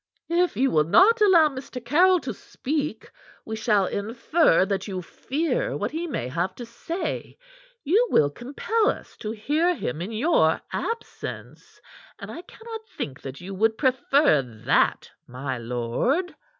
"If 0.31 0.57
you 0.57 0.71
will 0.71 0.85
not 0.85 1.21
allow 1.21 1.47
Mr. 1.49 1.79
Caryll 1.79 2.19
to 2.21 2.33
speak, 2.33 3.11
we 3.45 3.55
shall 3.55 3.85
infer 3.85 4.65
that 4.65 4.87
you 4.87 4.99
fear 5.03 5.77
what 5.77 5.91
he 5.91 6.07
may 6.07 6.27
have 6.27 6.55
to 6.55 6.65
say; 6.65 7.37
you 7.83 8.07
will 8.09 8.31
compel 8.31 8.89
us 8.89 9.15
to 9.17 9.29
hear 9.29 9.75
him 9.75 10.01
in 10.01 10.11
your 10.11 10.59
absence, 10.73 11.79
and 12.17 12.31
I 12.31 12.41
cannot 12.41 12.89
think 12.97 13.21
that 13.21 13.41
you 13.41 13.53
would 13.53 13.77
prefer 13.77 14.41
that, 14.41 15.11
my 15.27 15.59
lord." 15.59 16.35